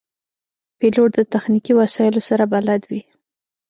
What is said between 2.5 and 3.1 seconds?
بلد وي.